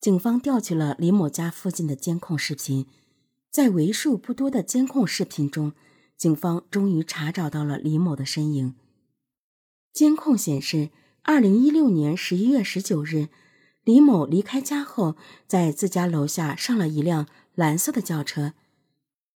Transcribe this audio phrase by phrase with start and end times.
[0.00, 2.86] 警方调取了李某家附近的监控视频，
[3.50, 5.72] 在为数不多的监控视频中，
[6.16, 8.76] 警方终于查找到了李某的身影。
[9.92, 10.90] 监控显示，
[11.22, 13.26] 二零一六年十一月十九日，
[13.82, 15.16] 李某离开家后，
[15.48, 17.26] 在自家楼下上了一辆
[17.56, 18.52] 蓝色的轿车。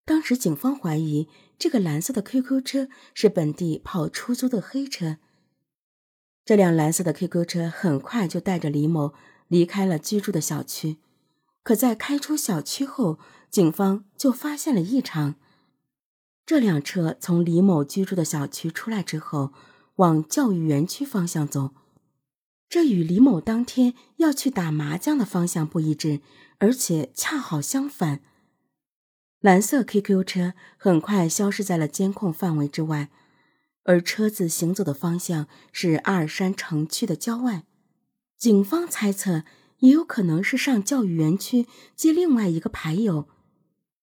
[0.04, 5.20] 当时，警方怀疑这个蓝色的 QQ 车是本地跑出租的黑车。
[6.44, 9.14] 这辆蓝色的 QQ 车很快就带着李某。
[9.50, 10.98] 离开了居住的小区，
[11.62, 13.20] 可在开出小区后，
[13.52, 15.36] 警方就发现了异常。
[16.46, 19.52] 这辆车从李某居住的小区出来之后，
[19.96, 21.72] 往教育园区方向走，
[22.70, 26.22] 这与李某当天要去打麻将的方向不一致，
[26.60, 28.22] 而且恰好相反。
[29.42, 33.10] 蓝色 QQ 车很快消失在了监控范围之外，
[33.84, 37.66] 而车子行走的方向是阿尔山城区的郊外。
[38.40, 39.44] 警方猜测，
[39.80, 43.28] 也有可能是上教育园区接另外一个牌友。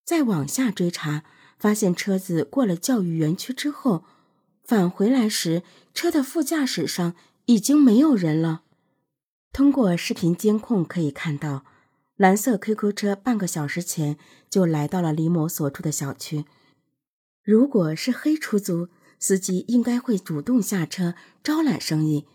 [0.05, 1.23] 再往下追查，
[1.57, 4.03] 发现车子过了教育园区之后，
[4.63, 5.63] 返回来时，
[5.95, 7.15] 车的副驾驶上
[7.47, 8.61] 已经没有人了。
[9.51, 11.65] 通过视频监控可以看到，
[12.15, 14.19] 蓝色 QQ 车半个小时前
[14.51, 16.45] 就来到了李某所住的小区。
[17.43, 22.27] 如果是黑出租，司机应该会主动下车招揽生意。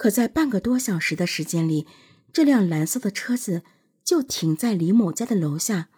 [0.00, 1.86] 可在半个多小时的时间里，
[2.32, 3.62] 这辆蓝色的车子
[4.02, 5.90] 就停在李某家的楼下，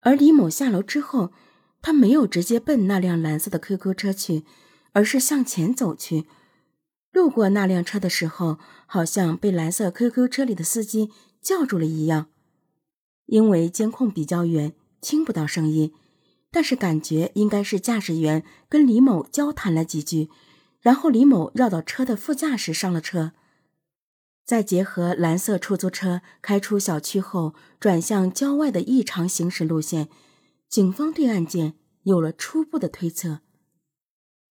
[0.00, 1.30] 而李某下楼之后，
[1.82, 4.44] 他没有直接奔那辆蓝色的 QQ 车去，
[4.92, 6.24] 而是向前走去。
[7.12, 11.10] 路过那辆车的时候，好像被蓝色 QQ 车里的司机
[11.42, 12.28] 叫住了一样。
[13.26, 15.92] 因为监控比较远，听不到声音，
[16.50, 20.30] 但是感觉应该是驾驶员跟李某交谈了几句。
[20.88, 23.32] 然后李某绕到车的副驾驶上了车，
[24.46, 30.08] 再结合蓝色出租车开出小区后转向郊外的异常行驶路线，
[30.66, 33.40] 警方对案件有了初步的推测。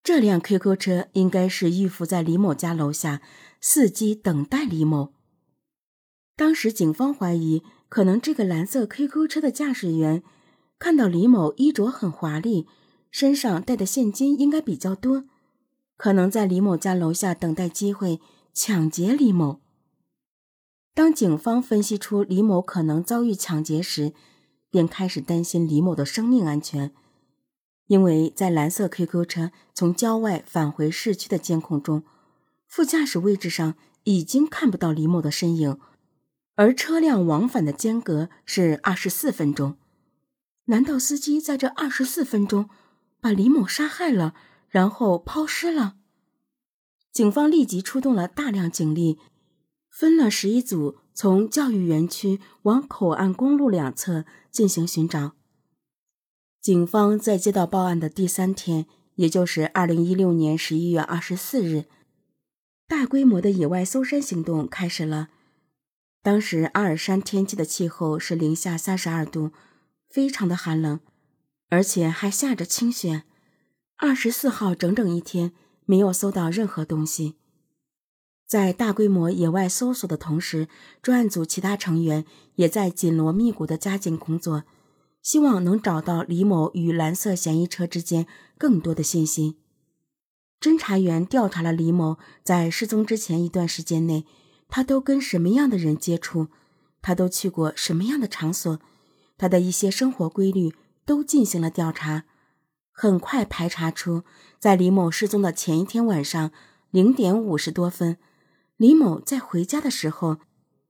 [0.04, 3.20] 这辆 QQ 车应该是预伏在李某家楼下，
[3.60, 5.12] 伺机等待李某。
[6.36, 10.22] 当时警方怀疑，可能这个蓝色 QQ 车的驾驶员
[10.78, 12.68] 看到李某衣着很华丽，
[13.10, 15.24] 身上带的现金应该比较多。
[15.98, 18.20] 可能在李某家楼下等待机会
[18.54, 19.60] 抢劫李某。
[20.94, 24.14] 当警方分析出李某可能遭遇抢劫时，
[24.70, 26.92] 便开始担心李某的生命安全，
[27.88, 32.04] 因为在蓝色 QQ 车从郊外返回市区的监控中，
[32.66, 35.78] 副驾驶位置上已经看不到李某的身影，
[36.54, 39.76] 而车辆往返的间隔是二十四分钟。
[40.66, 42.68] 难道司机在这二十四分钟
[43.20, 44.34] 把李某杀害了？
[44.68, 45.96] 然后抛尸了。
[47.12, 49.18] 警方立即出动了大量警力，
[49.90, 55.32] 分了十一组，从教育园区往口岸公路两侧进行寻找。
[56.60, 61.86] 警方在接到报案的第三天，也就是二零一六年十一月二十四日，
[62.86, 65.28] 大规模的野外搜山行动开始了。
[66.22, 69.52] 当时阿尔山天气的气候是零下三十二度，
[70.10, 71.00] 非常的寒冷，
[71.70, 73.24] 而且还下着清雪。
[74.00, 75.50] 二十四号整整一天
[75.84, 77.34] 没有搜到任何东西，
[78.46, 80.68] 在大规模野外搜索的同时，
[81.02, 84.62] 专案组其他成员也在紧锣密鼓的加紧工作，
[85.20, 89.56] 希望能找到李某与蓝色嫌疑车之间更多的信息。
[90.60, 94.24] 侦查员调查了李某在失踪之前一段时间内，
[94.68, 96.46] 他都跟什么样的人接触，
[97.02, 98.78] 他都去过什么样的场所，
[99.36, 100.72] 他的一些生活规律
[101.04, 102.26] 都进行了调查。
[103.00, 104.24] 很快排查出，
[104.58, 106.50] 在李某失踪的前一天晚上
[106.90, 108.18] 零点五十多分，
[108.76, 110.38] 李某在回家的时候，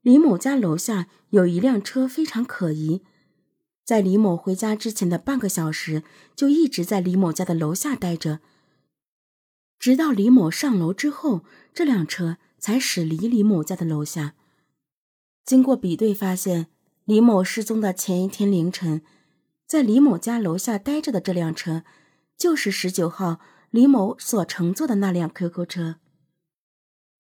[0.01, 3.03] 李某家楼下有一辆车非常可疑。
[3.85, 6.03] 在李某回家之前的半个小时，
[6.35, 8.41] 就一直在李某家的楼下待着，
[9.79, 14.33] 直到李某上楼之后，这辆车才驶离李某家的楼下。
[15.45, 16.69] 经过比对，发现
[17.05, 19.03] 李某失踪的前一天凌晨。
[19.67, 21.85] 在李某家楼下待着的这辆车，
[22.39, 23.41] 就是十九号
[23.71, 25.97] 李某所乘坐的那辆 QQ 车。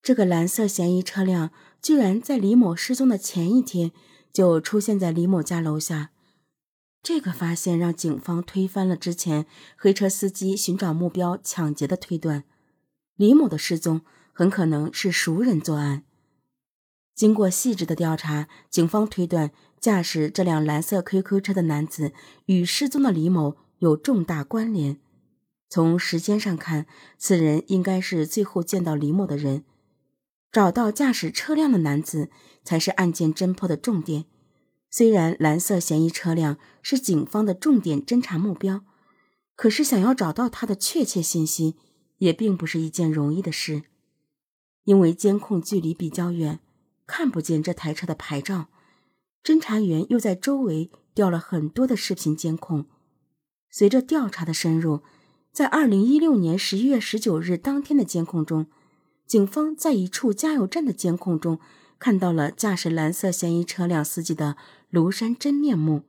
[0.00, 1.50] 这个蓝色嫌疑车辆
[1.82, 3.90] 居然在李某失踪的前一天
[4.32, 6.12] 就出现在李某家楼下，
[7.02, 12.44] 这个发现让警方推翻了之前黑车司机寻找目标抢劫的推断。
[13.16, 16.04] 李某的失踪很可能是熟人作案。
[17.16, 19.50] 经过细致的调查，警方推断。
[19.80, 22.12] 驾驶这辆蓝色 QQ 车的男子
[22.46, 24.98] 与失踪的李某有重大关联。
[25.68, 26.86] 从时间上看，
[27.18, 29.64] 此人应该是最后见到李某的人。
[30.50, 32.30] 找到驾驶车辆的男子，
[32.64, 34.24] 才是案件侦破的重点。
[34.90, 38.84] 虽然蓝色嫌疑车辆是警方的重点侦查目标，
[39.54, 41.76] 可是想要找到他的确切信息，
[42.16, 43.82] 也并不是一件容易的事。
[44.84, 46.60] 因为监控距离比较远，
[47.06, 48.68] 看不见这台车的牌照，
[49.44, 52.86] 侦查员又在周围调了很多的视频监控。
[53.70, 55.02] 随着调查的深入，
[55.58, 58.66] 在二零一六年十一月十九日当天的监控中，
[59.26, 61.58] 警方在一处加油站的监控中
[61.98, 64.56] 看到了驾驶蓝色嫌疑车辆司机的
[64.92, 66.04] 庐山真面目。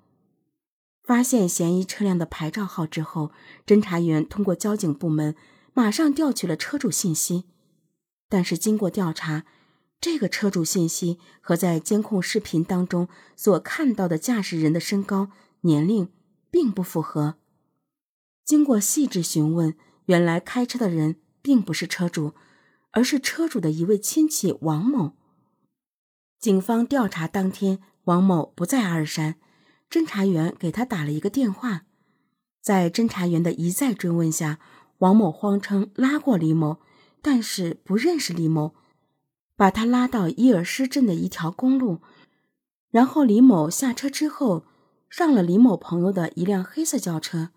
[1.04, 3.32] 发现嫌疑车辆的牌照号之后，
[3.66, 5.36] 侦查员通过交警部门
[5.74, 7.46] 马上调取了车主信息，
[8.30, 9.46] 但是经过调查，
[10.00, 15.32] 这个车主信息和在监控视频当中所看到的驾驶人的身高、
[15.62, 16.08] 年龄
[16.52, 17.39] 并不符合。
[18.50, 19.76] 经过细致询问，
[20.06, 22.34] 原来开车的人并不是车主，
[22.90, 25.12] 而是车主的一位亲戚王某。
[26.40, 29.36] 警方调查当天，王某不在二山，
[29.88, 31.84] 侦查员给他打了一个电话。
[32.60, 34.58] 在侦查员的一再追问下，
[34.98, 36.80] 王某谎称拉过李某，
[37.22, 38.74] 但是不认识李某，
[39.56, 42.02] 把他拉到伊尔施镇的一条公路，
[42.90, 44.66] 然后李某下车之后，
[45.08, 47.52] 上了李某朋友的一辆黑色轿车。